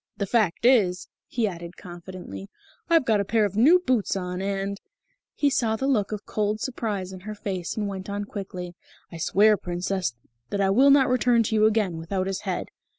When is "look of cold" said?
5.85-6.59